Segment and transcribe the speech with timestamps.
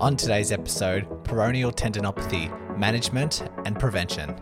[0.00, 4.34] On today's episode, peroneal tendinopathy management and prevention.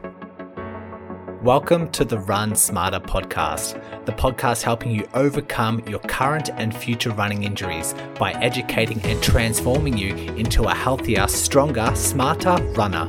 [1.42, 3.74] Welcome to the Run Smarter podcast,
[4.04, 9.98] the podcast helping you overcome your current and future running injuries by educating and transforming
[9.98, 13.08] you into a healthier, stronger, smarter runner.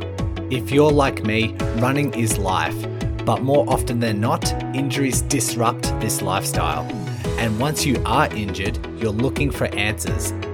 [0.49, 2.83] If you're like me, running is life,
[3.25, 6.81] but more often than not, injuries disrupt this lifestyle.
[7.37, 10.33] And once you are injured, you're looking for answers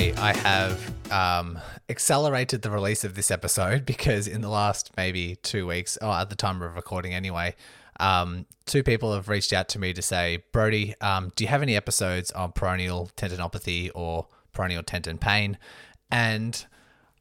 [0.00, 1.58] I have um,
[1.90, 6.30] accelerated the release of this episode because in the last maybe two weeks, or at
[6.30, 7.54] the time of recording anyway,
[7.98, 11.60] um, two people have reached out to me to say, Brodie, um, do you have
[11.60, 15.58] any episodes on peroneal tendinopathy or peroneal tendon pain?
[16.10, 16.64] And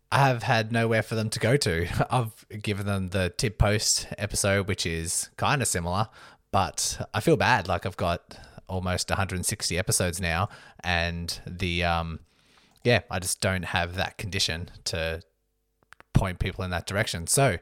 [0.09, 2.07] I have had nowhere for them to go to.
[2.09, 6.07] I've given them the tib post episode, which is kind of similar,
[6.51, 7.67] but I feel bad.
[7.67, 10.47] Like I've got almost 160 episodes now,
[10.81, 12.19] and the um,
[12.83, 15.21] yeah, I just don't have that condition to
[16.13, 17.27] point people in that direction.
[17.27, 17.57] So,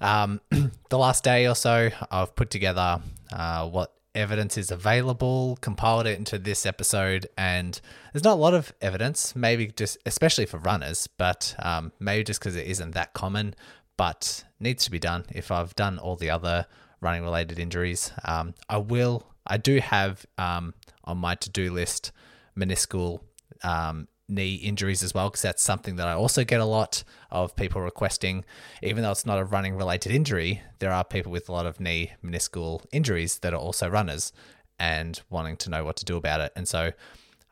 [0.00, 3.00] um, the last day or so, I've put together
[3.32, 7.80] uh, what evidence is available, compiled it into this episode, and
[8.12, 12.40] there's not a lot of evidence, maybe just especially for runners, but um, maybe just
[12.40, 13.54] because it isn't that common,
[13.96, 15.24] but needs to be done.
[15.30, 16.66] If I've done all the other
[17.00, 19.26] running related injuries, um, I will.
[19.46, 20.74] I do have um,
[21.04, 22.12] on my to do list
[22.56, 23.20] meniscal
[23.62, 27.56] um, knee injuries as well, because that's something that I also get a lot of
[27.56, 28.44] people requesting.
[28.82, 31.80] Even though it's not a running related injury, there are people with a lot of
[31.80, 34.32] knee meniscal injuries that are also runners
[34.78, 36.52] and wanting to know what to do about it.
[36.56, 36.92] And so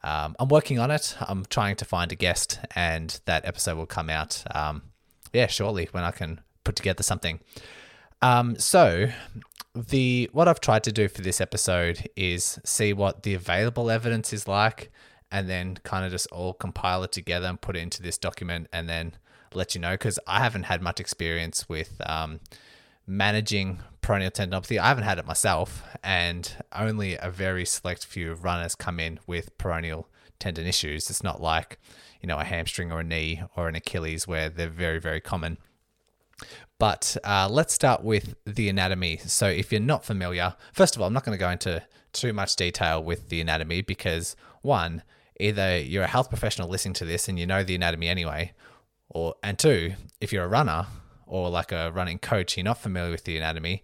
[0.03, 1.17] um, I'm working on it.
[1.21, 4.83] I'm trying to find a guest, and that episode will come out, um,
[5.33, 7.41] yeah, shortly when I can put together something.
[8.23, 9.11] Um, so
[9.75, 14.33] the what I've tried to do for this episode is see what the available evidence
[14.33, 14.91] is like
[15.31, 18.67] and then kind of just all compile it together and put it into this document
[18.73, 19.13] and then
[19.55, 22.41] let you know because I haven't had much experience with um,
[23.07, 24.79] managing peroneal tendinopathy.
[24.79, 29.57] I haven't had it myself, and only a very select few runners come in with
[29.59, 30.05] peroneal
[30.39, 31.11] tendon issues.
[31.11, 31.79] It's not like
[32.21, 35.59] you know a hamstring or a knee or an Achilles where they're very very common.
[36.79, 39.17] But uh, let's start with the anatomy.
[39.17, 42.33] So, if you're not familiar, first of all, I'm not going to go into too
[42.33, 45.03] much detail with the anatomy because, one,
[45.39, 48.53] either you're a health professional listening to this and you know the anatomy anyway,
[49.09, 50.87] or and two, if you're a runner
[51.27, 53.83] or like a running coach, you're not familiar with the anatomy.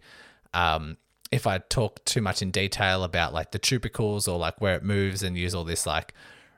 [0.52, 0.96] Um,
[1.30, 4.84] if I talk too much in detail about like the tubercles or like where it
[4.84, 6.14] moves and use all this like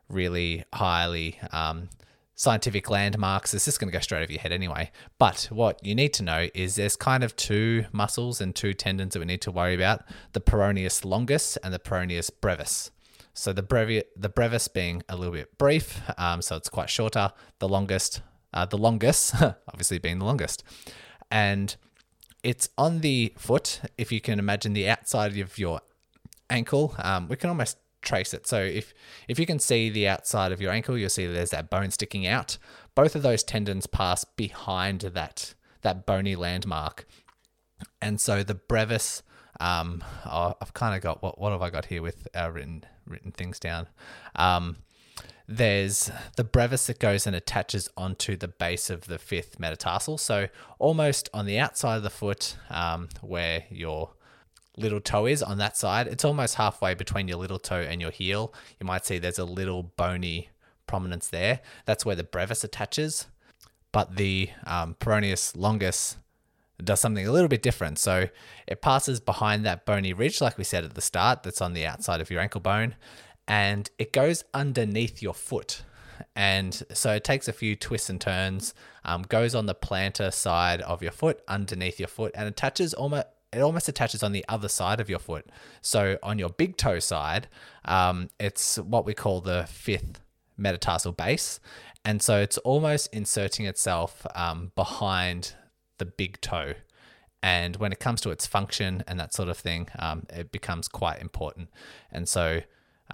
[0.08, 1.88] really highly um,
[2.34, 4.90] scientific landmarks, it's just going to go straight over your head anyway.
[5.18, 9.14] But what you need to know is there's kind of two muscles and two tendons
[9.14, 10.02] that we need to worry about
[10.32, 12.90] the peroneus longus and the peroneus brevis.
[13.36, 17.32] So the brevi- the brevis being a little bit brief, um, so it's quite shorter.
[17.58, 18.22] The longest,
[18.54, 19.34] uh, the longest,
[19.68, 20.64] obviously being the longest,
[21.30, 21.76] and
[22.42, 23.80] it's on the foot.
[23.98, 25.82] If you can imagine the outside of your
[26.48, 28.46] ankle, um, we can almost trace it.
[28.46, 28.94] So if
[29.28, 32.26] if you can see the outside of your ankle, you'll see there's that bone sticking
[32.26, 32.56] out.
[32.94, 37.06] Both of those tendons pass behind that that bony landmark,
[38.00, 39.22] and so the brevis.
[39.60, 43.32] Um, I've kind of got what what have I got here with uh, written written
[43.32, 43.88] things down.
[44.34, 44.76] Um,
[45.48, 50.18] there's the brevis that goes and attaches onto the base of the fifth metatarsal.
[50.18, 50.48] So
[50.78, 54.10] almost on the outside of the foot, um, where your
[54.76, 58.10] little toe is on that side, it's almost halfway between your little toe and your
[58.10, 58.52] heel.
[58.80, 60.50] You might see there's a little bony
[60.86, 61.60] prominence there.
[61.84, 63.26] That's where the brevis attaches.
[63.92, 66.16] But the um, peroneus longus
[66.84, 67.98] does something a little bit different.
[67.98, 68.28] So
[68.66, 71.86] it passes behind that bony ridge, like we said at the start, that's on the
[71.86, 72.94] outside of your ankle bone,
[73.48, 75.82] and it goes underneath your foot.
[76.34, 78.74] And so it takes a few twists and turns,
[79.04, 83.26] um, goes on the plantar side of your foot, underneath your foot, and attaches almost
[83.52, 85.46] it almost attaches on the other side of your foot.
[85.80, 87.48] So on your big toe side,
[87.84, 90.20] um, it's what we call the fifth
[90.58, 91.60] metatarsal base.
[92.04, 95.54] And so it's almost inserting itself um, behind
[95.98, 96.74] the big toe.
[97.42, 100.88] And when it comes to its function and that sort of thing, um, it becomes
[100.88, 101.68] quite important.
[102.10, 102.62] And so,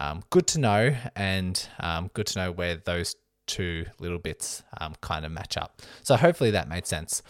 [0.01, 3.15] um, good to know, and um, good to know where those
[3.47, 5.83] two little bits um, kind of match up.
[6.03, 7.23] So, hopefully, that made sense.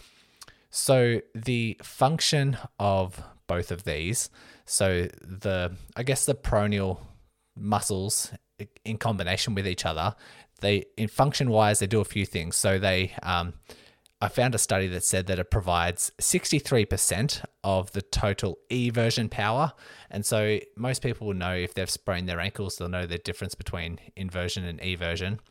[0.69, 4.29] So, the function of both of these,
[4.65, 6.99] so the, I guess, the peroneal
[7.55, 8.31] muscles
[8.85, 10.15] in combination with each other,
[10.61, 12.55] they, in function wise, they do a few things.
[12.55, 13.55] So, they, um,
[14.23, 19.73] I found a study that said that it provides 63% of the total eversion power.
[20.09, 23.53] And so most people will know if they've sprained their ankles, they'll know the difference
[23.53, 25.41] between inversion and eversion.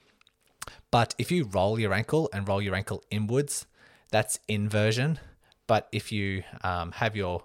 [0.91, 3.67] But if you roll your ankle and roll your ankle inwards,
[4.11, 5.21] that's inversion.
[5.67, 7.45] But if you um, have your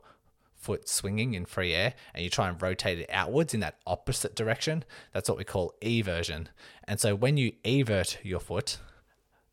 [0.56, 4.34] foot swinging in free air and you try and rotate it outwards in that opposite
[4.34, 6.48] direction, that's what we call eversion.
[6.86, 8.78] And so when you evert your foot,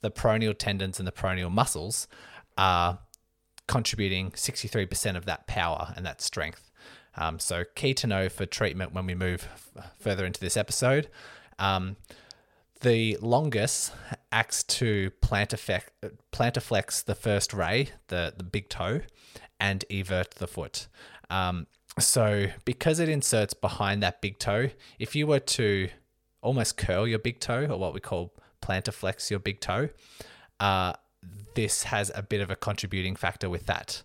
[0.04, 2.06] the peroneal tendons and the peroneal muscles
[2.58, 2.98] are
[3.66, 6.70] contributing 63% of that power and that strength.
[7.16, 11.08] Um, so, key to know for treatment when we move f- further into this episode.
[11.58, 11.96] Um,
[12.80, 13.92] the longus
[14.30, 15.84] acts to plantarflex,
[16.32, 19.00] plantarflex the first ray, the, the big toe,
[19.58, 20.86] and evert the foot.
[21.30, 21.66] Um,
[21.98, 24.68] so, because it inserts behind that big toe,
[24.98, 25.88] if you were to
[26.42, 28.34] almost curl your big toe, or what we call
[28.64, 29.90] plantarflex your big toe.
[30.58, 30.94] Uh,
[31.55, 34.02] this has a bit of a contributing factor with that.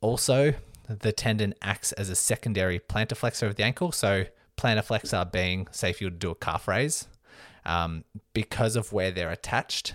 [0.00, 0.54] Also,
[0.88, 3.92] the tendon acts as a secondary plantar flexor of the ankle.
[3.92, 4.26] So,
[4.56, 7.08] plantar flexor being, say, if you do a calf raise,
[7.64, 9.94] um, because of where they're attached.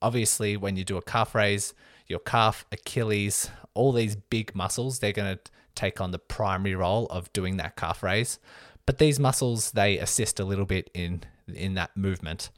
[0.00, 1.74] Obviously, when you do a calf raise,
[2.06, 7.06] your calf, Achilles, all these big muscles, they're going to take on the primary role
[7.06, 8.38] of doing that calf raise.
[8.86, 12.50] But these muscles, they assist a little bit in in that movement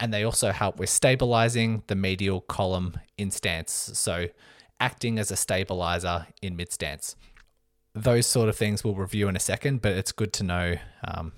[0.00, 4.26] and they also help with stabilizing the medial column in stance, so
[4.80, 7.16] acting as a stabilizer in mid stance.
[7.94, 11.32] Those sort of things we'll review in a second, but it's good to know, um,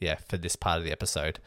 [0.00, 1.40] yeah, for this part of the episode.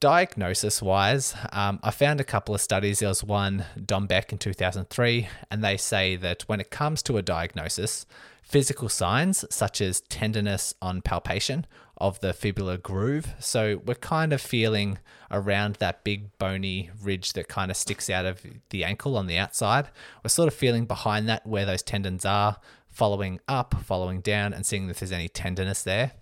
[0.00, 3.00] Diagnosis wise, um, I found a couple of studies.
[3.00, 7.22] There was one Dombek in 2003, and they say that when it comes to a
[7.22, 8.06] diagnosis,
[8.42, 11.66] physical signs such as tenderness on palpation
[11.98, 13.34] of the fibular groove.
[13.38, 14.98] So we're kind of feeling
[15.30, 18.40] around that big bony ridge that kind of sticks out of
[18.70, 19.88] the ankle on the outside.
[20.24, 22.58] We're sort of feeling behind that where those tendons are,
[22.88, 26.12] following up, following down, and seeing if there's any tenderness there.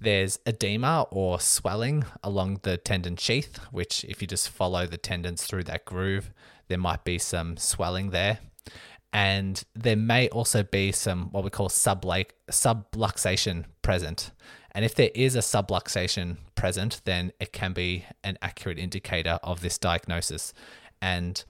[0.00, 5.44] There's edema or swelling along the tendon sheath, which, if you just follow the tendons
[5.44, 6.30] through that groove,
[6.66, 8.40] there might be some swelling there
[9.12, 14.30] and there may also be some what we call subluxation present.
[14.72, 19.60] And if there is a subluxation present, then it can be an accurate indicator of
[19.60, 20.52] this diagnosis.
[21.00, 21.44] And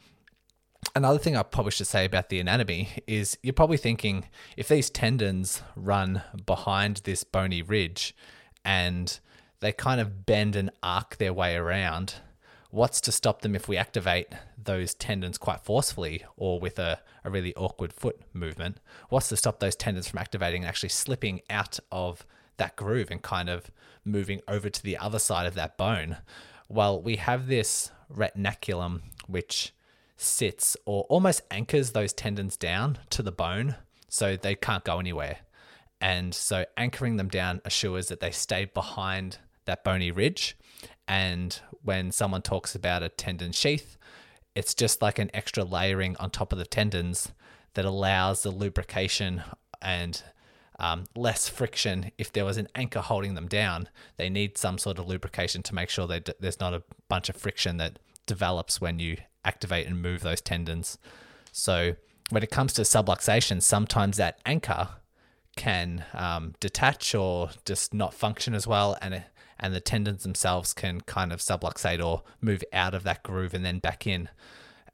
[0.96, 4.26] another thing I probably should say about the anatomy is you're probably thinking
[4.56, 8.14] if these tendons run behind this bony ridge
[8.64, 9.18] and
[9.60, 12.16] they kind of bend and arc their way around,
[12.70, 17.30] what's to stop them if we activate those tendons quite forcefully or with a, a
[17.30, 18.78] really awkward foot movement?
[19.08, 22.26] What's to stop those tendons from activating and actually slipping out of
[22.62, 23.70] that groove and kind of
[24.04, 26.18] moving over to the other side of that bone?
[26.68, 29.74] Well, we have this retinaculum which
[30.16, 33.74] sits or almost anchors those tendons down to the bone
[34.08, 35.38] so they can't go anywhere.
[36.00, 40.56] And so anchoring them down assures that they stay behind that bony ridge
[41.08, 43.98] and when someone talks about a tendon sheath,
[44.54, 47.32] it's just like an extra layering on top of the tendons
[47.74, 49.42] that allows the lubrication
[49.80, 50.22] and
[50.78, 52.10] um, less friction.
[52.18, 55.74] If there was an anchor holding them down, they need some sort of lubrication to
[55.74, 60.00] make sure that there's not a bunch of friction that develops when you activate and
[60.00, 60.98] move those tendons.
[61.52, 61.96] So
[62.30, 64.88] when it comes to subluxation, sometimes that anchor
[65.56, 69.24] can um, detach or just not function as well, and it,
[69.60, 73.64] and the tendons themselves can kind of subluxate or move out of that groove and
[73.64, 74.28] then back in.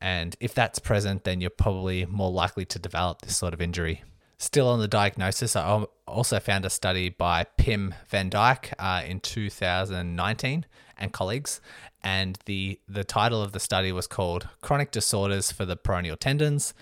[0.00, 4.02] And if that's present, then you're probably more likely to develop this sort of injury.
[4.40, 9.18] Still on the diagnosis, I also found a study by Pim van Dijk uh, in
[9.18, 10.64] 2019
[10.96, 11.60] and colleagues,
[12.04, 16.72] and the the title of the study was called "Chronic Disorders for the Peroneal Tendons."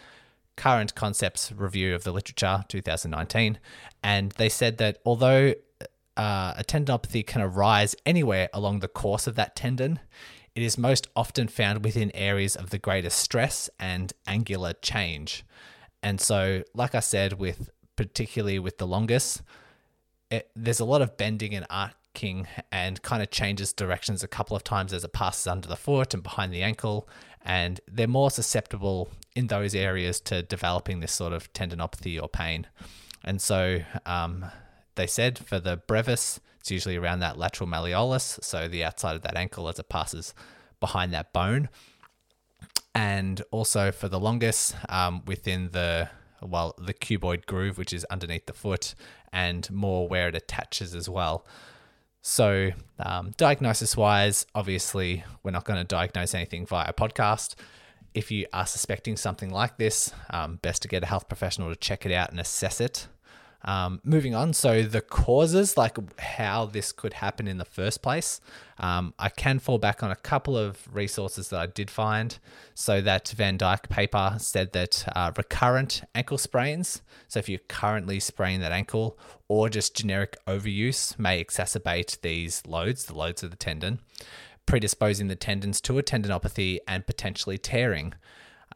[0.57, 3.59] Current Concepts Review of the Literature 2019,
[4.03, 5.55] and they said that although
[6.17, 10.01] uh, a tendinopathy can arise anywhere along the course of that tendon.
[10.55, 15.45] It is most often found within areas of the greatest stress and angular change.
[16.03, 19.43] And so, like I said, with particularly with the longus,
[20.31, 24.57] it, there's a lot of bending and arcing and kind of changes directions a couple
[24.57, 27.09] of times as it passes under the foot and behind the ankle.
[27.43, 32.67] And they're more susceptible in those areas to developing this sort of tendinopathy or pain.
[33.23, 34.47] And so um,
[34.95, 39.23] they said for the brevis, it's usually around that lateral malleolus, so the outside of
[39.23, 40.35] that ankle as it passes
[40.81, 41.69] behind that bone.
[42.97, 46.09] And also for the longus, um, within the
[46.43, 48.95] well, the cuboid groove, which is underneath the foot,
[49.33, 51.47] and more where it attaches as well.
[52.23, 57.55] So, um, diagnosis wise, obviously, we're not going to diagnose anything via podcast.
[58.15, 61.77] If you are suspecting something like this, um, best to get a health professional to
[61.77, 63.09] check it out and assess it.
[63.67, 68.41] Um, moving on, so the causes, like how this could happen in the first place,
[68.79, 72.39] um, I can fall back on a couple of resources that I did find.
[72.75, 78.21] So that Van Dijk paper said that uh, recurrent ankle sprains, so if you're currently
[78.21, 79.19] spraining that ankle,
[79.49, 83.99] or just generic overuse, may exacerbate these loads, the loads of the tendon,
[84.67, 88.15] predisposing the tendons to a tendinopathy and potentially tearing.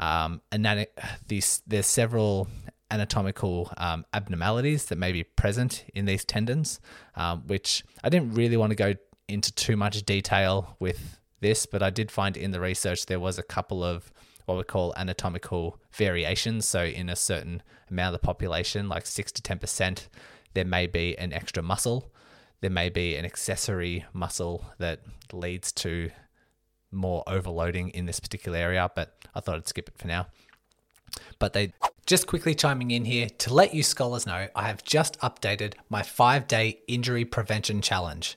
[0.00, 0.86] Um, and then
[1.28, 2.48] these, there's several
[2.90, 6.80] anatomical um, abnormalities that may be present in these tendons,
[7.14, 8.94] um, which I didn't really want to go
[9.28, 13.38] into too much detail with this, but I did find in the research there was
[13.38, 14.12] a couple of
[14.46, 16.66] what we call anatomical variations.
[16.66, 20.08] So, in a certain amount of the population, like 6 to 10%,
[20.54, 22.12] there may be an extra muscle.
[22.60, 25.00] There may be an accessory muscle that
[25.32, 26.10] leads to
[26.90, 30.26] more overloading in this particular area, but I thought I'd skip it for now.
[31.38, 31.72] But they
[32.10, 36.02] just quickly chiming in here to let you scholars know I have just updated my
[36.02, 38.36] five day injury prevention challenge.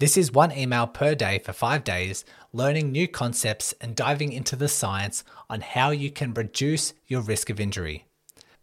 [0.00, 4.56] This is one email per day for five days, learning new concepts and diving into
[4.56, 8.06] the science on how you can reduce your risk of injury.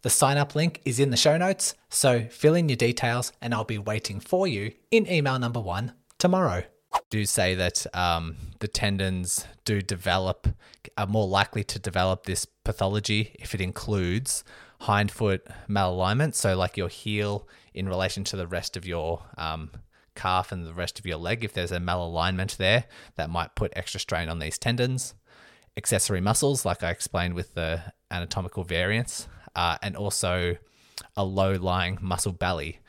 [0.02, 3.54] The sign up link is in the show notes, so fill in your details and
[3.54, 6.64] I'll be waiting for you in email number one tomorrow
[7.10, 10.48] do say that um, the tendons do develop,
[10.96, 14.44] are more likely to develop this pathology if it includes
[14.82, 16.34] hindfoot malalignment.
[16.34, 19.70] So, like your heel in relation to the rest of your um,
[20.14, 22.84] calf and the rest of your leg, if there's a malalignment there,
[23.16, 25.14] that might put extra strain on these tendons.
[25.76, 30.56] Accessory muscles, like I explained with the anatomical variants, uh, and also
[31.16, 32.80] a low lying muscle belly.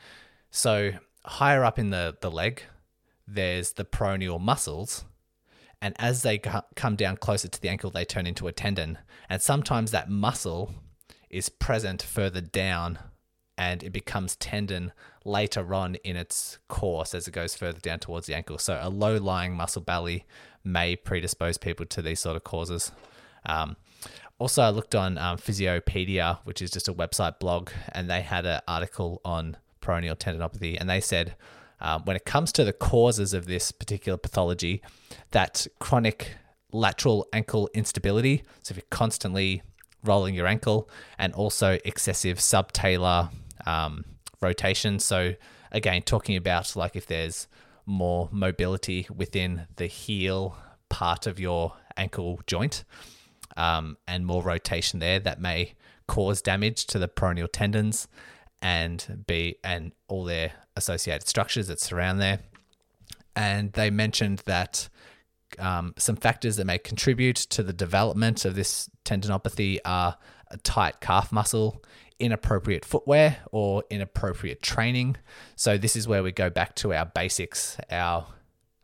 [0.50, 0.92] So,
[1.24, 2.62] higher up in the, the leg,
[3.34, 5.04] there's the peroneal muscles.
[5.80, 8.98] And as they come down closer to the ankle, they turn into a tendon.
[9.28, 10.72] And sometimes that muscle
[11.28, 12.98] is present further down
[13.58, 14.92] and it becomes tendon
[15.24, 18.58] later on in its course as it goes further down towards the ankle.
[18.58, 20.24] So, a low lying muscle belly
[20.64, 22.92] may predispose people to these sort of causes.
[23.44, 23.76] Um,
[24.38, 28.46] also, I looked on um, Physiopedia, which is just a website blog, and they had
[28.46, 31.34] an article on peroneal tendinopathy, and they said
[31.82, 34.80] um, when it comes to the causes of this particular pathology,
[35.32, 36.36] that chronic
[36.72, 39.62] lateral ankle instability, so if you're constantly
[40.04, 43.30] rolling your ankle, and also excessive subtalar
[43.66, 44.04] um,
[44.40, 44.98] rotation.
[44.98, 45.34] So,
[45.70, 47.46] again, talking about like if there's
[47.84, 50.56] more mobility within the heel
[50.88, 52.84] part of your ankle joint
[53.56, 55.74] um, and more rotation there, that may
[56.06, 58.08] cause damage to the peroneal tendons
[58.62, 62.38] and be and all their associated structures that surround there.
[63.34, 64.88] And they mentioned that
[65.58, 70.16] um, some factors that may contribute to the development of this tendinopathy are
[70.50, 71.82] a tight calf muscle,
[72.18, 75.16] inappropriate footwear, or inappropriate training.
[75.56, 78.26] So, this is where we go back to our basics, our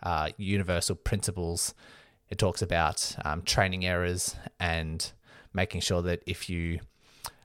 [0.02, 1.74] uh, universal principles.
[2.30, 5.10] It talks about um, training errors and
[5.54, 6.80] making sure that if you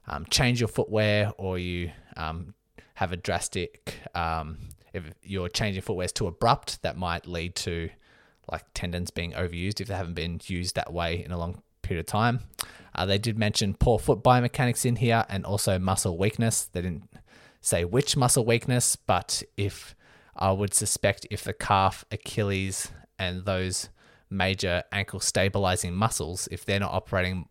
[0.07, 2.53] um, change your footwear or you um,
[2.95, 4.57] have a drastic, um,
[4.93, 7.89] if you're changing footwears too abrupt, that might lead to
[8.51, 12.01] like tendons being overused if they haven't been used that way in a long period
[12.01, 12.41] of time.
[12.95, 16.65] Uh, they did mention poor foot biomechanics in here and also muscle weakness.
[16.65, 17.09] They didn't
[17.61, 19.95] say which muscle weakness, but if
[20.35, 23.89] I would suspect if the calf, Achilles, and those
[24.29, 27.47] major ankle stabilizing muscles, if they're not operating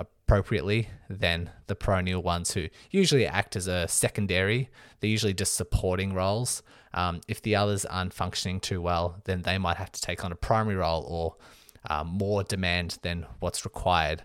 [0.00, 4.70] appropriately than the peroneal ones who usually act as a secondary.
[5.00, 6.62] They're usually just supporting roles.
[6.92, 10.32] Um, if the others aren't functioning too well, then they might have to take on
[10.32, 11.36] a primary role or
[11.88, 14.24] um, more demand than what's required.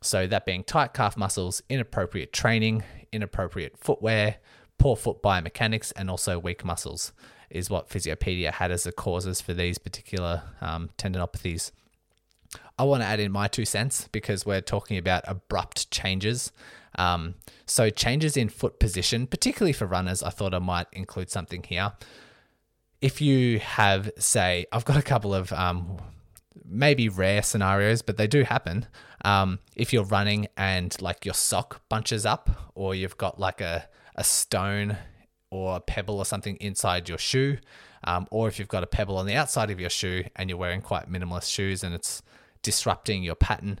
[0.00, 4.36] So, that being tight calf muscles, inappropriate training, inappropriate footwear,
[4.78, 7.12] poor foot biomechanics, and also weak muscles
[7.50, 11.72] is what Physiopedia had as the causes for these particular um, tendinopathies.
[12.78, 16.52] I want to add in my two cents because we're talking about abrupt changes.
[16.96, 17.34] Um,
[17.66, 21.92] so, changes in foot position, particularly for runners, I thought I might include something here.
[23.00, 25.98] If you have, say, I've got a couple of um,
[26.64, 28.86] maybe rare scenarios, but they do happen.
[29.24, 33.88] Um, if you're running and like your sock bunches up, or you've got like a,
[34.16, 34.96] a stone
[35.50, 37.58] or a pebble or something inside your shoe,
[38.04, 40.58] um, or if you've got a pebble on the outside of your shoe and you're
[40.58, 42.22] wearing quite minimalist shoes and it's
[42.68, 43.80] disrupting your pattern,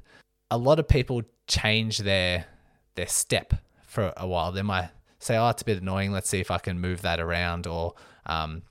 [0.50, 2.46] a lot of people change their
[2.94, 3.52] their step
[3.82, 4.50] for a while.
[4.50, 6.10] They might say, "Oh, it's a bit annoying.
[6.10, 7.92] Let's see if I can move that around," or
[8.24, 8.62] um,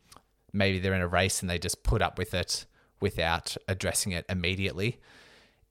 [0.51, 2.65] maybe they're in a race and they just put up with it
[2.99, 4.99] without addressing it immediately.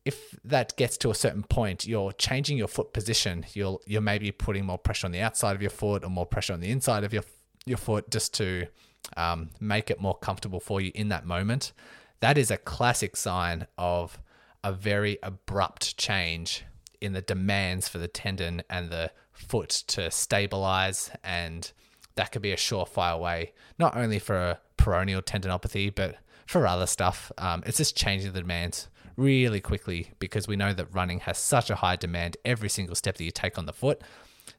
[0.04, 3.44] If that gets to a certain point, you're changing your foot position.
[3.52, 6.52] You'll you're maybe putting more pressure on the outside of your foot or more pressure
[6.52, 7.24] on the inside of your
[7.64, 8.68] your foot just to
[9.16, 11.72] um, make it more comfortable for you in that moment.
[12.20, 14.20] That is a classic sign of
[14.66, 16.64] a very abrupt change
[17.00, 21.70] in the demands for the tendon and the foot to stabilize and
[22.16, 26.86] that could be a surefire way not only for a peroneal tendinopathy but for other
[26.86, 27.30] stuff.
[27.38, 31.70] Um, it's just changing the demands really quickly because we know that running has such
[31.70, 34.02] a high demand every single step that you take on the foot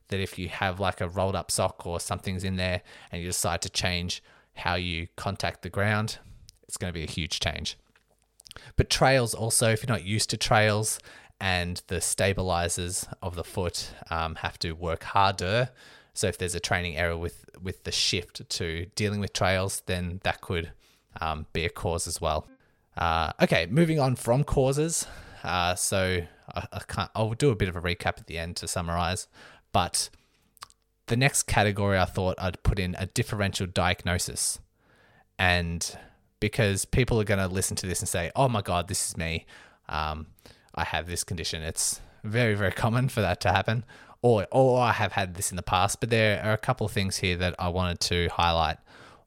[0.08, 3.28] that if you have like a rolled up sock or something's in there and you
[3.28, 4.24] decide to change
[4.56, 6.20] how you contact the ground,
[6.64, 7.78] it's going to be a huge change.
[8.76, 11.00] But trails also, if you're not used to trails
[11.40, 15.70] and the stabilizers of the foot um, have to work harder.
[16.14, 20.20] So if there's a training error with with the shift to dealing with trails, then
[20.24, 20.72] that could
[21.22, 22.48] um, be a cause as well.
[22.96, 25.08] Uh, okay, moving on from causes.
[25.44, 26.22] Uh, so
[26.56, 29.28] I, I can't, I'll do a bit of a recap at the end to summarize.
[29.72, 30.10] But
[31.08, 34.60] the next category I thought I'd put in a differential diagnosis.
[35.40, 35.98] And
[36.40, 39.18] because people are going to listen to this and say, oh my God, this is
[39.18, 39.46] me.
[39.90, 40.28] Um,
[40.76, 41.64] I have this condition.
[41.64, 43.84] It's very, very common for that to happen.
[44.22, 46.00] Or, or I have had this in the past.
[46.00, 48.78] But there are a couple of things here that I wanted to highlight.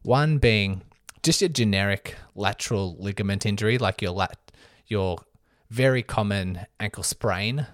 [0.03, 0.83] One being
[1.23, 4.39] just your generic lateral ligament injury, like your lat,
[4.87, 5.19] your
[5.71, 7.67] very common ankle sprain.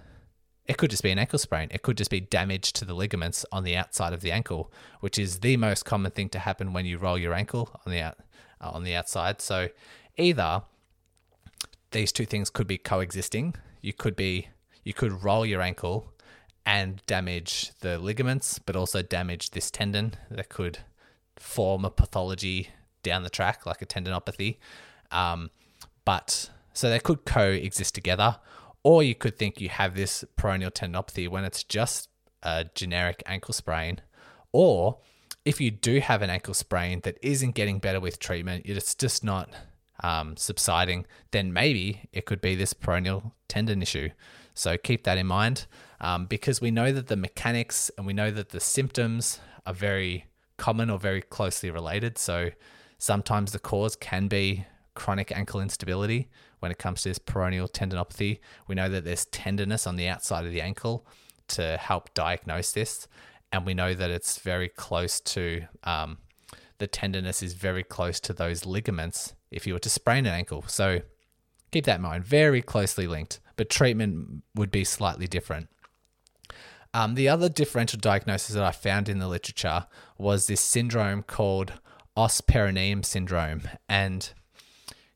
[0.66, 1.68] It could just be an ankle sprain.
[1.70, 5.18] It could just be damage to the ligaments on the outside of the ankle, which
[5.18, 8.18] is the most common thing to happen when you roll your ankle on the out,
[8.60, 9.40] uh, on the outside.
[9.40, 9.68] So
[10.16, 10.62] either
[11.90, 13.54] these two things could be coexisting.
[13.80, 14.48] You could be
[14.84, 16.12] you could roll your ankle
[16.64, 20.78] and damage the ligaments, but also damage this tendon that could
[21.36, 22.70] form a pathology
[23.02, 24.58] down the track, like a tendinopathy.
[25.10, 25.50] Um,
[26.04, 28.38] but so they could coexist together,
[28.82, 32.08] or you could think you have this peroneal tendinopathy when it's just
[32.42, 34.00] a generic ankle sprain,
[34.52, 34.98] or
[35.46, 39.24] if you do have an ankle sprain that isn't getting better with treatment, it's just
[39.24, 39.48] not
[40.02, 44.10] um, subsiding, then maybe it could be this peroneal tendon issue.
[44.52, 45.66] So keep that in mind
[46.00, 50.26] um, because we know that the mechanics and we know that the symptoms are very
[50.58, 52.18] common or very closely related.
[52.18, 52.50] So
[52.98, 56.28] Sometimes the cause can be chronic ankle instability
[56.60, 58.38] when it comes to this peroneal tendinopathy.
[58.66, 61.06] We know that there's tenderness on the outside of the ankle
[61.48, 63.06] to help diagnose this,
[63.52, 66.18] and we know that it's very close to um,
[66.78, 70.64] the tenderness is very close to those ligaments if you were to sprain an ankle.
[70.66, 71.00] So
[71.70, 75.68] keep that in mind, very closely linked, but treatment would be slightly different.
[76.92, 79.86] Um, the other differential diagnosis that I found in the literature
[80.18, 81.74] was this syndrome called
[82.16, 83.62] os peroneum syndrome.
[83.88, 84.32] And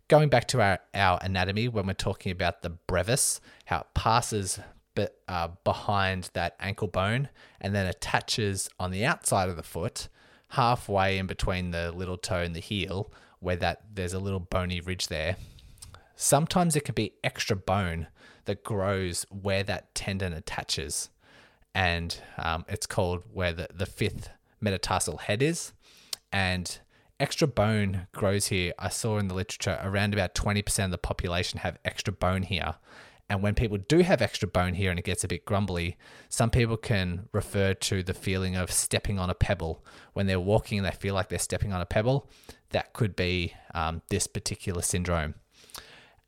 [0.09, 4.61] going back to our, our anatomy, when we're talking about the brevis, how it passes
[4.95, 7.29] be, uh, behind that ankle bone
[7.61, 10.09] and then attaches on the outside of the foot,
[10.49, 14.81] halfway in between the little toe and the heel, where that there's a little bony
[14.81, 15.37] ridge there.
[16.17, 18.09] Sometimes it can be extra bone
[18.45, 21.09] that grows where that tendon attaches,
[21.75, 25.73] and um, it's called where the, the fifth metatarsal head is.
[26.33, 26.79] And
[27.19, 28.73] extra bone grows here.
[28.79, 32.75] I saw in the literature around about 20% of the population have extra bone here.
[33.31, 35.97] And when people do have extra bone here and it gets a bit grumbly,
[36.29, 39.85] some people can refer to the feeling of stepping on a pebble.
[40.15, 42.29] When they're walking and they feel like they're stepping on a pebble,
[42.71, 45.37] that could be um, this particular syndrome.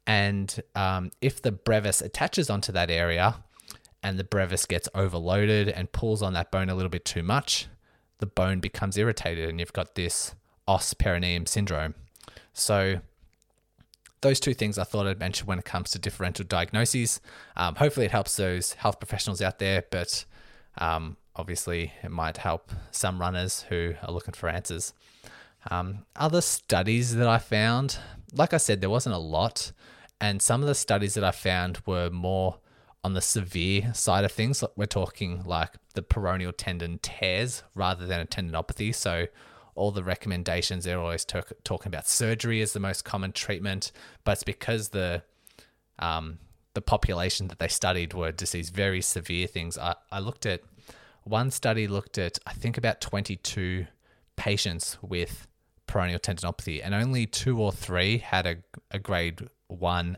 [0.07, 3.43] And um, if the brevis attaches onto that area
[4.05, 7.67] and the brevis gets overloaded and pulls on that bone a little bit too much,
[8.19, 10.37] the bone becomes irritated and you've got this
[10.69, 11.97] os peroneum syndrome.
[12.53, 13.01] So,
[14.23, 17.21] those two things I thought I'd mention when it comes to differential diagnoses.
[17.57, 20.25] Um, hopefully, it helps those health professionals out there, but
[20.79, 24.95] um, obviously, it might help some runners who are looking for answers.
[25.71, 27.99] Um, other studies that I found,
[28.33, 29.73] like I said, there wasn't a lot,
[30.23, 32.59] And some of the studies that I found were more
[33.03, 34.63] on the severe side of things.
[34.77, 38.95] We're talking like the peroneal tendon tears rather than a tendinopathy.
[38.95, 39.27] So
[39.75, 43.93] all the recommendations they're always talk, talking about surgery is the most common treatment,
[44.25, 45.23] but it's because the
[45.99, 46.39] um,
[46.75, 49.77] the population that they studied were just these very severe things.
[49.79, 50.63] I, I looked at
[51.25, 53.87] one study looked at I think about 22
[54.37, 55.47] patients with
[55.87, 58.57] peroneal tendinopathy, and only two or three had a,
[58.91, 60.17] a grade one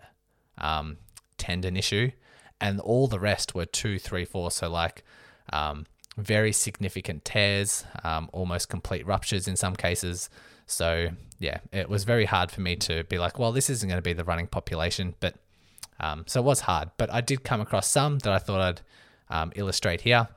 [0.58, 0.98] um,
[1.36, 2.10] tendon issue,
[2.60, 4.50] and all the rest were two, three, four.
[4.50, 5.02] So like
[5.52, 10.30] um, very significant tears, um, almost complete ruptures in some cases.
[10.66, 13.98] So yeah, it was very hard for me to be like, well, this isn't going
[13.98, 15.34] to be the running population, but
[16.00, 16.90] um, so it was hard.
[16.96, 18.80] But I did come across some that I thought I'd
[19.28, 20.28] um, illustrate here.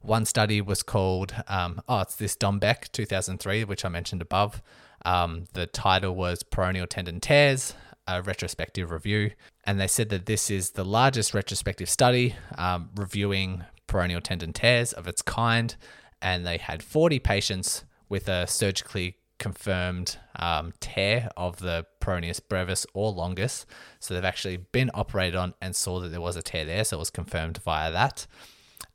[0.00, 4.60] One study was called, um, oh, it's this Dombek 2003, which I mentioned above.
[5.04, 7.74] Um, the title was Peroneal Tendon Tears,
[8.06, 9.30] a retrospective review.
[9.64, 14.92] And they said that this is the largest retrospective study um, reviewing peroneal tendon tears
[14.92, 15.74] of its kind.
[16.20, 22.86] And they had 40 patients with a surgically confirmed um, tear of the peroneus brevis
[22.94, 23.66] or longus.
[23.98, 26.84] So they've actually been operated on and saw that there was a tear there.
[26.84, 28.26] So it was confirmed via that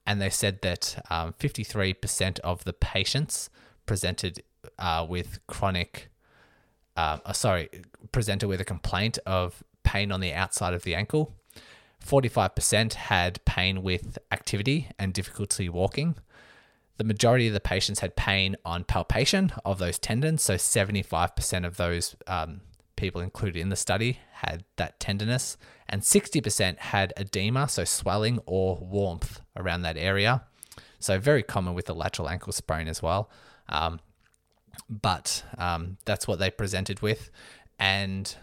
[0.08, 3.50] and they said that um, 53% of the patients
[3.86, 4.42] presented
[4.80, 6.10] uh, with chronic,
[6.96, 7.70] uh, sorry,
[8.14, 11.36] presented with a complaint of pain on the outside of the ankle.
[12.06, 16.16] 45% had pain with activity and difficulty walking.
[16.98, 20.42] The majority of the patients had pain on palpation of those tendons.
[20.42, 22.62] So 75% of those um,
[22.98, 25.58] people included in the study had that tenderness,
[25.88, 30.44] and 60% had edema, so swelling or warmth around that area.
[31.00, 33.30] So, very common with the lateral ankle sprain as well.
[33.70, 34.00] Um,
[34.90, 37.30] but um, that's what they presented with.
[37.80, 38.36] And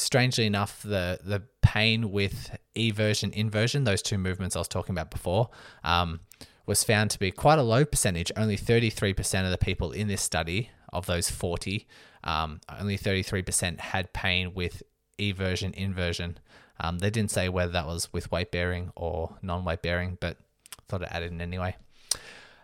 [0.00, 5.10] strangely enough, the, the pain with eversion, inversion, those two movements I was talking about
[5.10, 5.50] before,
[5.84, 6.20] um,
[6.66, 8.30] was found to be quite a low percentage.
[8.36, 11.86] Only 33% of the people in this study, of those 40,
[12.24, 14.82] um, only 33% had pain with
[15.18, 16.38] eversion, inversion.
[16.80, 20.38] Um, they didn't say whether that was with weight bearing or non weight bearing, but
[20.88, 21.76] thought I'd add in anyway.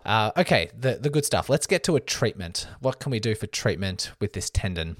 [0.04, 1.48] Uh, okay, the, the good stuff.
[1.48, 2.68] Let's get to a treatment.
[2.80, 4.96] What can we do for treatment with this tendon?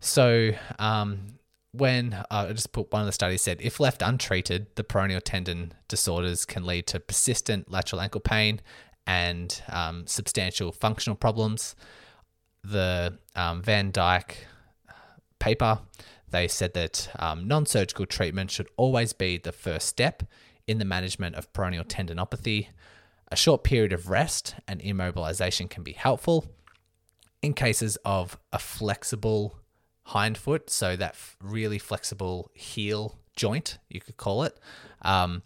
[0.00, 1.37] So, um,
[1.72, 5.20] when uh, I just put one of the studies said if left untreated, the peroneal
[5.22, 8.60] tendon disorders can lead to persistent lateral ankle pain
[9.06, 11.74] and um, substantial functional problems.
[12.64, 14.34] The um, Van Dijk
[15.38, 15.78] paper
[16.30, 20.22] they said that um, non surgical treatment should always be the first step
[20.66, 22.68] in the management of peroneal tendinopathy.
[23.30, 26.46] A short period of rest and immobilization can be helpful.
[27.40, 29.58] In cases of a flexible
[30.08, 34.58] hind foot, so that really flexible heel joint, you could call it,
[35.02, 35.42] um,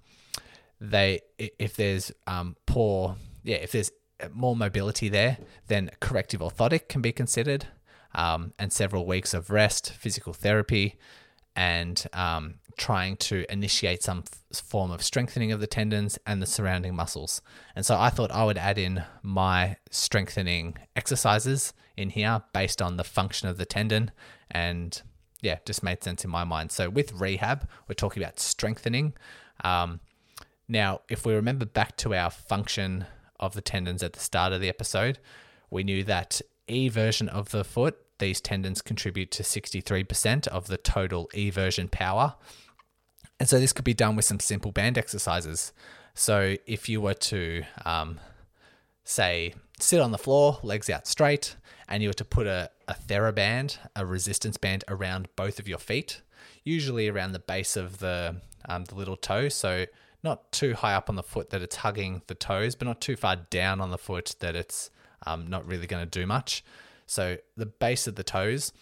[0.80, 3.90] they if there's um, poor, yeah, if there's
[4.32, 7.66] more mobility there, then corrective orthotic can be considered
[8.14, 10.96] um, and several weeks of rest, physical therapy,
[11.56, 16.46] and um, trying to initiate some f- form of strengthening of the tendons and the
[16.46, 17.42] surrounding muscles.
[17.74, 22.96] And so I thought I would add in my strengthening exercises in here based on
[22.96, 24.10] the function of the tendon
[24.52, 25.02] and
[25.40, 26.70] yeah, just made sense in my mind.
[26.70, 29.14] So with rehab, we're talking about strengthening.
[29.64, 30.00] Um,
[30.68, 33.06] now, if we remember back to our function
[33.40, 35.18] of the tendons at the start of the episode,
[35.68, 41.28] we knew that eversion of the foot, these tendons contribute to 63% of the total
[41.34, 42.36] eversion power.
[43.40, 45.72] And so this could be done with some simple band exercises.
[46.14, 48.20] So if you were to, um,
[49.02, 51.56] say, sit on the floor, legs out straight,
[51.88, 55.78] and you were to put a, a TheraBand, a resistance band around both of your
[55.78, 56.20] feet,
[56.62, 58.36] usually around the base of the,
[58.68, 59.48] um, the little toe.
[59.48, 59.86] So
[60.22, 63.16] not too high up on the foot that it's hugging the toes, but not too
[63.16, 64.90] far down on the foot that it's
[65.26, 66.64] um, not really going to do much.
[67.06, 68.72] So the base of the toes,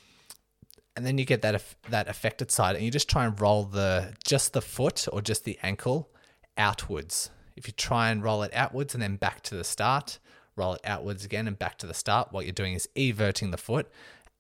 [0.97, 4.13] and then you get that that affected side, and you just try and roll the
[4.25, 6.11] just the foot or just the ankle
[6.59, 7.31] outwards.
[7.57, 10.19] If you try and roll it outwards and then back to the start,
[10.61, 13.57] roll it outwards again and back to the start, what you're doing is everting the
[13.57, 13.91] foot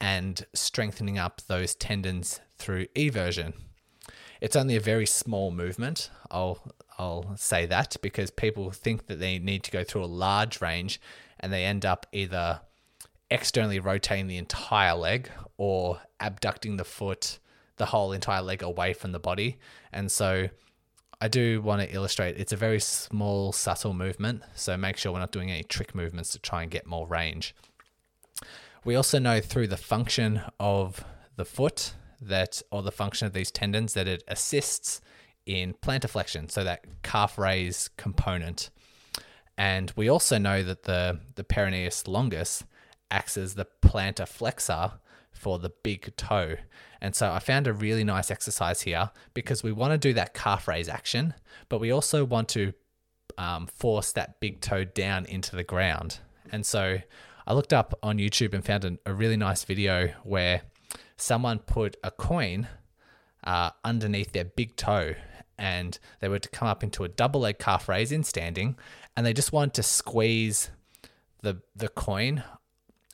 [0.00, 3.54] and strengthening up those tendons through eversion.
[4.40, 6.11] It's only a very small movement.
[6.30, 6.61] I'll
[6.98, 11.00] I'll say that because people think that they need to go through a large range
[11.38, 12.61] and they end up either
[13.30, 17.38] externally rotating the entire leg or abducting the foot,
[17.76, 19.59] the whole entire leg away from the body.
[19.92, 20.50] And so
[21.20, 24.42] I do want to illustrate it's a very small, subtle movement.
[24.54, 27.54] So make sure we're not doing any trick movements to try and get more range.
[28.85, 31.04] We also know through the function of
[31.37, 35.02] the foot that, or the function of these tendons, that it assists
[35.44, 38.70] in plantar flexion, so that calf raise component.
[39.59, 42.64] And we also know that the, the peroneus longus
[43.11, 44.92] acts as the plantar flexor
[45.40, 46.57] for the big toe.
[47.00, 50.35] And so I found a really nice exercise here because we want to do that
[50.35, 51.33] calf raise action,
[51.70, 52.74] but we also want to
[53.38, 56.18] um, force that big toe down into the ground.
[56.53, 56.98] And so
[57.46, 60.61] I looked up on YouTube and found a really nice video where
[61.16, 62.68] someone put a coin
[63.42, 65.14] uh, underneath their big toe
[65.57, 68.76] and they were to come up into a double leg calf raise in standing
[69.16, 70.70] and they just wanted to squeeze
[71.42, 72.42] the the coin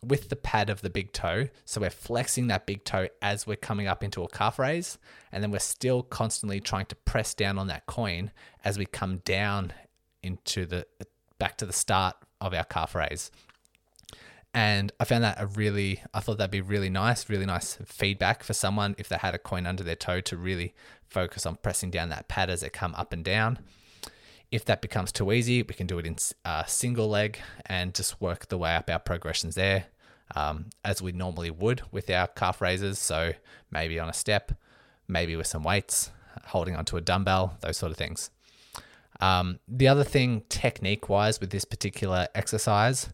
[0.02, 1.48] with the pad of the big toe.
[1.64, 4.98] So we're flexing that big toe as we're coming up into a calf raise.
[5.32, 8.30] And then we're still constantly trying to press down on that coin
[8.64, 9.72] as we come down
[10.22, 10.87] into the
[11.38, 13.30] back to the start of our calf raise.
[14.54, 18.42] And I found that a really, I thought that'd be really nice, really nice feedback
[18.42, 20.74] for someone if they had a coin under their toe to really
[21.06, 23.59] focus on pressing down that pad as they come up and down.
[24.50, 27.94] If that becomes too easy, we can do it in a uh, single leg and
[27.94, 29.87] just work the way up our progressions there
[30.35, 32.98] um, as we normally would with our calf raises.
[32.98, 33.32] So
[33.70, 34.52] maybe on a step,
[35.09, 36.11] maybe with some weights,
[36.46, 38.30] holding onto a dumbbell, those sort of things.
[39.20, 43.09] Um, the other thing, technique wise, with this particular exercise,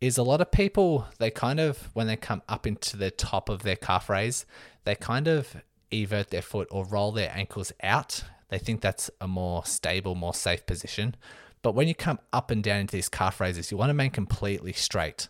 [0.00, 3.48] is a lot of people, they kind of, when they come up into the top
[3.48, 4.46] of their calf raise,
[4.84, 5.56] they kind of
[5.90, 8.22] evert their foot or roll their ankles out.
[8.48, 11.14] They think that's a more stable, more safe position.
[11.62, 14.10] But when you come up and down into these calf raises, you want to remain
[14.10, 15.28] completely straight.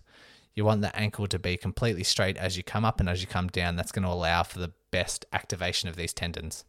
[0.55, 3.29] You want the ankle to be completely straight as you come up and as you
[3.29, 3.77] come down.
[3.77, 6.65] That's going to allow for the best activation of these tendons.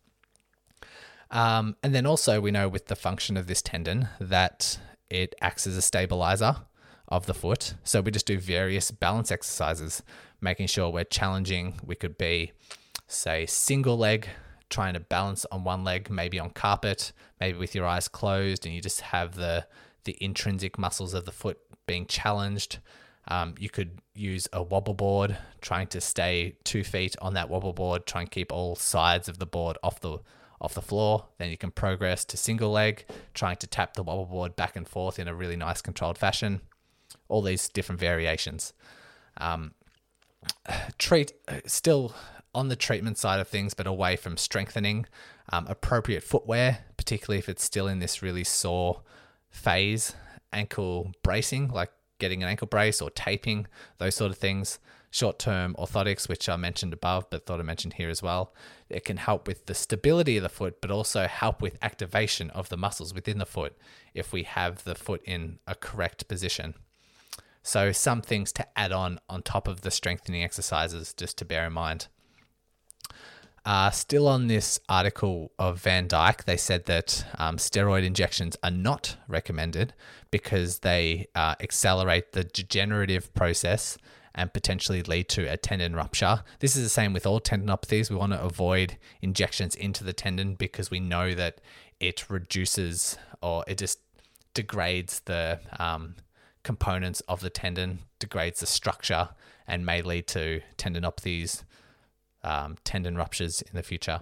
[1.32, 5.68] Um, and then also, we know with the function of this tendon that it acts
[5.68, 6.56] as a stabilizer
[7.08, 7.74] of the foot.
[7.84, 10.04] So we just do various balance exercises,
[10.42, 11.80] making sure we're challenging.
[11.84, 12.54] We could be,
[13.08, 14.30] say, single leg,
[14.70, 18.74] trying to balance on one leg, maybe on carpet, maybe with your eyes closed, and
[18.74, 19.66] you just have the
[20.06, 22.80] the intrinsic muscles of the foot being challenged.
[23.28, 27.74] Um, you could use a wobble board, trying to stay two feet on that wobble
[27.74, 30.20] board, try and keep all sides of the board off the
[30.62, 31.26] off the floor.
[31.38, 34.88] Then you can progress to single leg, trying to tap the wobble board back and
[34.88, 36.62] forth in a really nice controlled fashion.
[37.28, 38.74] All these different variations.
[39.38, 39.74] Um,
[40.98, 41.34] treat
[41.66, 42.14] still
[42.54, 45.06] on the treatment side of things, but away from strengthening.
[45.52, 49.02] Um, appropriate footwear, particularly if it's still in this really sore
[49.50, 50.16] phase.
[50.52, 54.80] Ankle bracing, like getting an ankle brace or taping, those sort of things.
[55.12, 58.54] Short term orthotics, which I mentioned above, but thought I mentioned here as well.
[58.90, 62.70] It can help with the stability of the foot, but also help with activation of
[62.70, 63.76] the muscles within the foot
[64.14, 66.76] if we have the foot in a correct position.
[67.64, 71.66] So, some things to add on on top of the strengthening exercises just to bear
[71.66, 72.08] in mind.
[73.66, 78.72] Uh, still on this article of Van Dijk, they said that um, steroid injections are
[78.72, 79.94] not recommended
[80.32, 83.98] because they uh, accelerate the degenerative process
[84.36, 86.44] and potentially lead to a tendon rupture.
[86.60, 88.10] This is the same with all tendinopathies.
[88.10, 91.60] We want to avoid injections into the tendon because we know that
[92.00, 94.00] it reduces or it just
[94.54, 96.16] degrades the um,
[96.64, 99.30] components of the tendon, degrades the structure,
[99.68, 101.64] and may lead to tendinopathies
[102.44, 104.22] um, tendon ruptures in the future.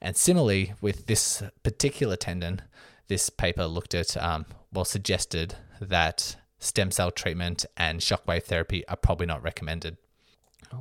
[0.00, 2.62] And similarly, with this particular tendon,
[3.08, 8.96] this paper looked at, um, well, suggested that stem cell treatment and shockwave therapy are
[8.96, 9.96] probably not recommended.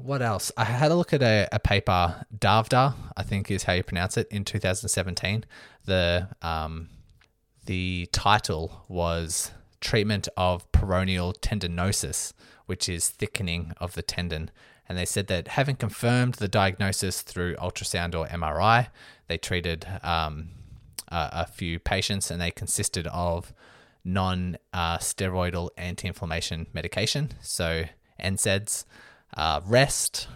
[0.01, 0.51] What else?
[0.57, 4.17] I had a look at a, a paper, Davda, I think is how you pronounce
[4.17, 5.45] it, in 2017.
[5.85, 6.89] The um,
[7.65, 12.33] the title was Treatment of Peroneal Tendinosis,
[12.65, 14.51] which is thickening of the tendon.
[14.87, 18.87] And they said that having confirmed the diagnosis through ultrasound or MRI,
[19.27, 20.49] they treated um,
[21.07, 23.53] a, a, few patients and they consisted of
[24.03, 27.31] non uh, steroidal anti inflammation medication.
[27.41, 27.85] So,
[28.21, 28.85] NSAIDs,
[29.37, 30.27] uh, rest,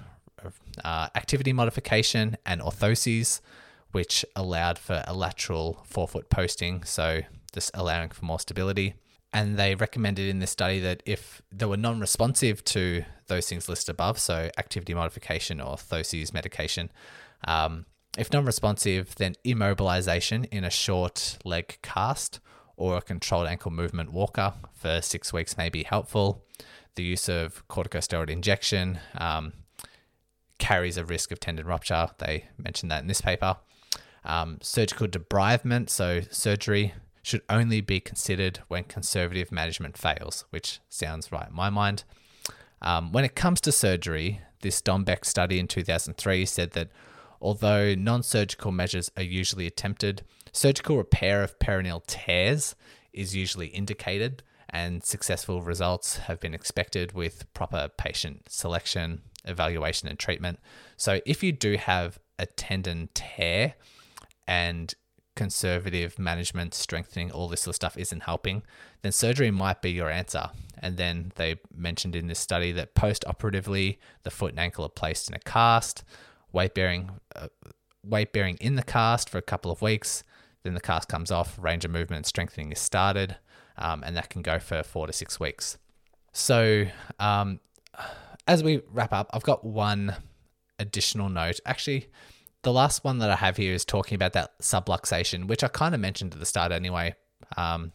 [0.84, 3.42] uh, activity modification, and orthoses,
[3.92, 6.84] which allowed for a lateral forefoot posting.
[6.84, 7.22] So,
[7.54, 8.96] just allowing for more stability
[9.34, 13.94] and they recommended in this study that if they were non-responsive to those things listed
[13.94, 16.90] above, so activity modification or orthoses medication,
[17.46, 17.86] um,
[18.18, 22.40] if non-responsive, then immobilization in a short leg cast
[22.78, 26.44] or a controlled ankle movement walker for six weeks may be helpful.
[26.96, 29.54] The use of corticosteroid injection um,
[30.58, 32.10] carries a risk of tendon rupture.
[32.18, 33.58] They mentioned that in this paper.
[34.24, 36.94] Um, surgical debridement, so surgery
[37.28, 42.06] should only be considered when conservative management fails, which sounds right in my mind.
[42.82, 46.90] Um, when it comes to surgery, this Dombek study in 2003 said that
[47.42, 52.76] Although non surgical measures are usually attempted, surgical repair of peroneal tears
[53.12, 60.18] is usually indicated, and successful results have been expected with proper patient selection, evaluation, and
[60.18, 60.60] treatment.
[60.96, 63.76] So, if you do have a tendon tear
[64.48, 64.96] and
[65.38, 68.64] conservative management, strengthening, all this sort of stuff isn't helping,
[69.04, 70.50] then surgery might be your answer.
[70.80, 74.90] And then they mentioned in this study that post operatively, the foot and ankle are
[74.90, 76.04] placed in a cast,
[76.52, 77.48] weight bearing, uh,
[78.04, 80.24] weight bearing in the cast for a couple of weeks.
[80.64, 83.38] Then the cast comes off, range of movement and strengthening is started,
[83.78, 85.78] um, and that can go for four to six weeks.
[86.34, 86.88] So,
[87.20, 87.60] um,
[88.48, 90.16] as we wrap up, I've got one
[90.80, 91.60] additional note.
[91.66, 92.08] Actually,
[92.64, 95.96] the last one that I have here is talking about that subluxation, which I kind
[95.96, 97.16] of mentioned at the start anyway.
[97.56, 97.92] Um,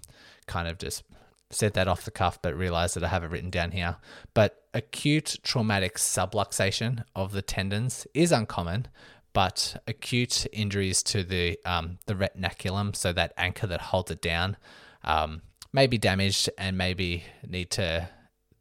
[0.47, 1.03] kind of just
[1.51, 3.97] said that off the cuff, but realized that I have it written down here.
[4.35, 8.89] But acute traumatic subluxation of the tendons is uncommon,
[9.33, 14.57] but acute injuries to the um, the retinaculum, so that anchor that holds it down,
[15.05, 18.09] um, may be damaged and maybe need to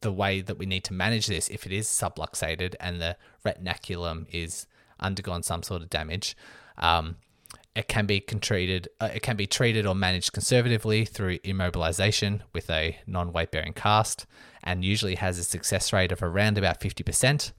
[0.01, 4.25] the way that we need to manage this if it is subluxated and the retinaculum
[4.31, 4.65] is
[5.01, 6.35] undergone some sort of damage.
[6.77, 7.17] Um,
[7.75, 8.89] it can be treated.
[8.99, 14.25] Uh, it can be treated or managed conservatively through immobilization with a non-weight bearing cast,
[14.63, 17.53] and usually has a success rate of around about fifty percent.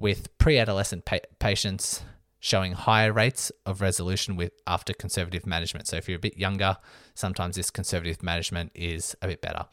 [0.00, 2.04] With pre-adolescent pa- patients
[2.40, 5.86] showing higher rates of resolution with after conservative management.
[5.86, 6.76] So if you're a bit younger,
[7.14, 9.64] sometimes this conservative management is a bit better.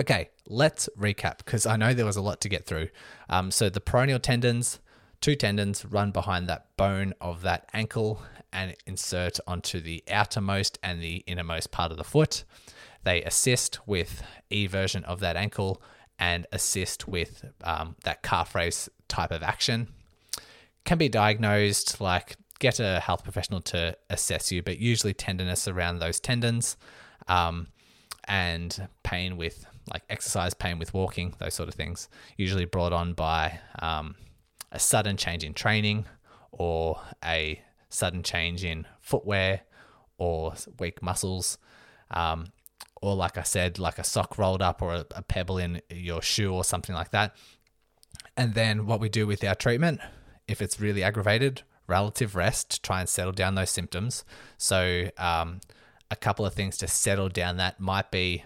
[0.00, 2.88] Okay, let's recap because I know there was a lot to get through.
[3.28, 4.80] Um, so the peroneal tendons,
[5.22, 8.20] two tendons run behind that bone of that ankle
[8.52, 12.44] and insert onto the outermost and the innermost part of the foot.
[13.04, 15.80] They assist with eversion of that ankle
[16.18, 19.88] and assist with um, that calf raise type of action.
[20.84, 25.98] Can be diagnosed like get a health professional to assess you, but usually tenderness around
[25.98, 26.76] those tendons
[27.28, 27.68] um,
[28.24, 33.14] and pain with like exercise, pain with walking, those sort of things, usually brought on
[33.14, 34.14] by um,
[34.72, 36.06] a sudden change in training
[36.50, 39.60] or a sudden change in footwear
[40.18, 41.58] or weak muscles.
[42.10, 42.46] Um,
[43.00, 46.22] or, like I said, like a sock rolled up or a, a pebble in your
[46.22, 47.34] shoe or something like that.
[48.36, 50.00] And then what we do with our treatment,
[50.46, 54.24] if it's really aggravated, relative rest to try and settle down those symptoms.
[54.56, 55.60] So, um,
[56.10, 58.44] a couple of things to settle down that might be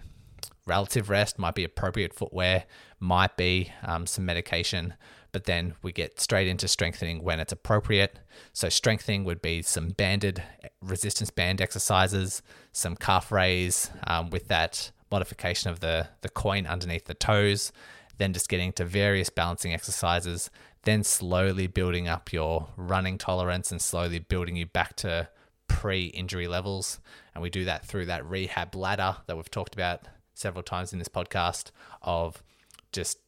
[0.67, 2.65] relative rest, might be appropriate footwear,
[2.99, 4.95] might be um, some medication,
[5.37, 8.21] but then we get straight into strengthening when it's appropriate.
[8.55, 10.43] So, strengthening would be some banded
[10.81, 12.41] resistance band exercises,
[12.73, 17.71] some calf raise um, with that modification of the, the coin underneath the toes,
[18.17, 20.49] then just getting to various balancing exercises,
[20.85, 25.29] then slowly building up your running tolerance and slowly building you back to
[25.69, 26.99] pre injury levels.
[27.35, 30.99] And we do that through that rehab ladder that we've talked about several times in
[30.99, 32.43] this podcast of
[32.91, 33.19] just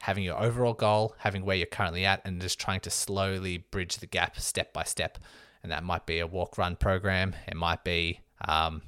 [0.00, 3.98] having your overall goal, having where you're currently at, and just trying to slowly bridge
[3.98, 5.18] the gap step by step.
[5.62, 8.82] And that might be a walk run program, it might be um,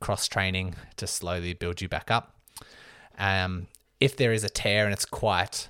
[0.00, 2.36] cross training to slowly build you back up.
[3.18, 3.66] Um,
[3.98, 5.68] if there is a tear and it's quite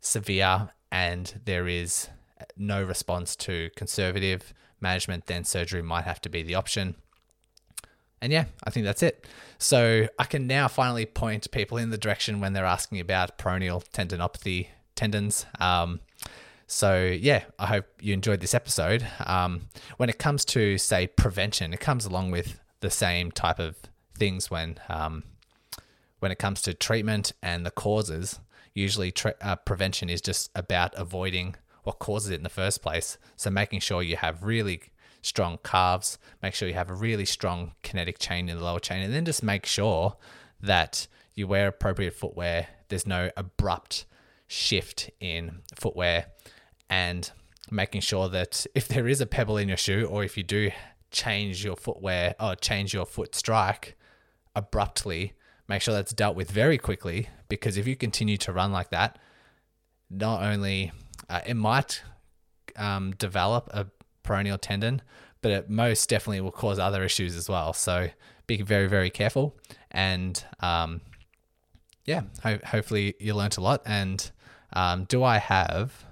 [0.00, 2.08] severe and there is
[2.56, 6.96] no response to conservative management, then surgery might have to be the option.
[8.22, 9.26] And yeah, I think that's it.
[9.58, 13.84] So I can now finally point people in the direction when they're asking about peroneal
[13.92, 15.44] tendinopathy tendons.
[15.58, 16.00] Um,
[16.68, 19.04] so yeah, I hope you enjoyed this episode.
[19.26, 23.76] Um, when it comes to say prevention, it comes along with the same type of
[24.16, 25.24] things when um,
[26.20, 28.38] when it comes to treatment and the causes.
[28.72, 33.18] Usually, tre- uh, prevention is just about avoiding what causes it in the first place.
[33.36, 34.80] So making sure you have really
[35.22, 36.18] strong calves.
[36.42, 39.24] Make sure you have a really strong kinetic chain in the lower chain, and then
[39.24, 40.16] just make sure
[40.60, 42.68] that you wear appropriate footwear.
[42.88, 44.04] There's no abrupt
[44.46, 46.26] shift in footwear,
[46.90, 47.30] and
[47.70, 50.70] making sure that if there is a pebble in your shoe, or if you do
[51.10, 53.96] change your footwear or change your foot strike
[54.54, 55.32] abruptly,
[55.68, 57.28] make sure that's dealt with very quickly.
[57.48, 59.18] Because if you continue to run like that,
[60.10, 60.92] not only
[61.28, 62.02] uh, it might
[62.76, 63.86] um, develop a
[64.32, 65.02] peroneal tendon,
[65.40, 67.72] but it most definitely will cause other issues as well.
[67.72, 68.08] So
[68.46, 69.56] be very, very careful.
[69.90, 71.00] And um,
[72.04, 73.82] yeah, ho- hopefully you learnt a lot.
[73.84, 74.30] And
[74.72, 76.04] um, do I have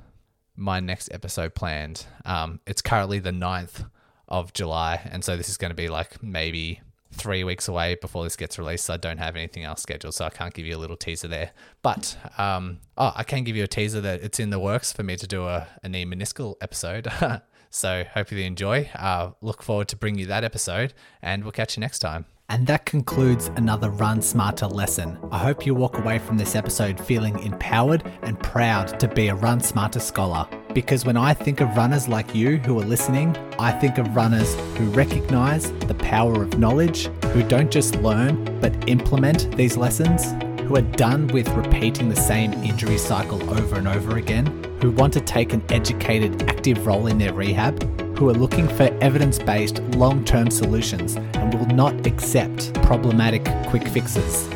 [0.57, 2.07] my next episode planned?
[2.25, 3.89] Um, it's currently the 9th
[4.29, 5.01] of July.
[5.11, 6.81] And so this is going to be like maybe
[7.13, 8.87] three weeks away before this gets released.
[8.87, 11.29] So I don't have anything else scheduled, so I can't give you a little teaser
[11.29, 11.51] there.
[11.83, 15.03] But um, oh, I can give you a teaser that it's in the works for
[15.03, 17.09] me to do a, a knee meniscal episode.
[17.71, 18.91] so hope you enjoy.
[18.95, 20.93] Uh, look forward to bringing you that episode,
[21.23, 22.27] and we'll catch you next time.
[22.51, 25.17] And that concludes another Run Smarter lesson.
[25.31, 29.37] I hope you walk away from this episode feeling empowered and proud to be a
[29.37, 30.49] Run Smarter scholar.
[30.75, 34.53] Because when I think of runners like you who are listening, I think of runners
[34.77, 40.33] who recognize the power of knowledge, who don't just learn but implement these lessons,
[40.71, 44.47] who are done with repeating the same injury cycle over and over again,
[44.81, 47.83] who want to take an educated, active role in their rehab,
[48.17, 53.89] who are looking for evidence based, long term solutions and will not accept problematic quick
[53.89, 54.47] fixes.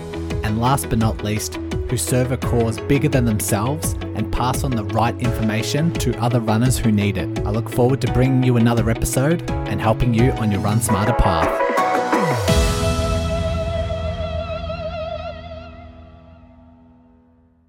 [0.44, 1.56] And last but not least,
[1.90, 6.38] who serve a cause bigger than themselves and pass on the right information to other
[6.38, 7.40] runners who need it.
[7.40, 11.14] I look forward to bringing you another episode and helping you on your Run Smarter
[11.14, 11.83] path.